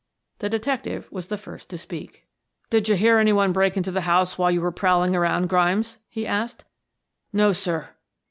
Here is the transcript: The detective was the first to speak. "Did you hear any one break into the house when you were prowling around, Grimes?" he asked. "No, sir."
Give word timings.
The 0.39 0.49
detective 0.49 1.07
was 1.11 1.27
the 1.27 1.37
first 1.37 1.69
to 1.69 1.77
speak. 1.77 2.25
"Did 2.71 2.89
you 2.89 2.95
hear 2.95 3.19
any 3.19 3.31
one 3.31 3.51
break 3.53 3.77
into 3.77 3.91
the 3.91 4.01
house 4.01 4.35
when 4.35 4.51
you 4.51 4.59
were 4.59 4.71
prowling 4.71 5.15
around, 5.15 5.47
Grimes?" 5.47 5.99
he 6.09 6.25
asked. 6.25 6.65
"No, 7.31 7.51
sir." 7.51 7.89